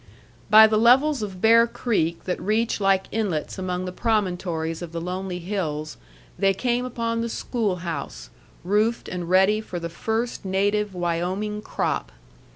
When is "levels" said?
0.79-1.21